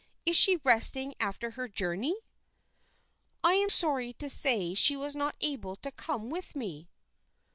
[0.25, 2.15] "Is she resting after her journey?"
[3.43, 6.89] "I am sorry to say she was not able to come with me."